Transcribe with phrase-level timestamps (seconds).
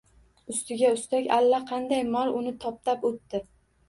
[0.51, 3.43] Ustiga-ustak allaqanday mol uni toptab o’tdi.